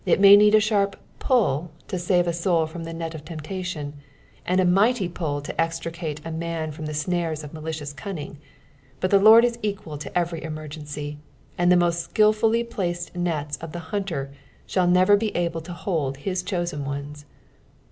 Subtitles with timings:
[0.17, 3.93] may need a sharp putt to save a soul from the net of temptation,
[4.47, 8.35] and n mighty pull to extiicatc a man from the snares of malicious cunning,
[8.99, 11.19] but the Lord is equal to every emergency,
[11.55, 14.33] and the most skilfully placed nets of the hunter
[14.65, 17.25] shall never be able to hold his chosen ones.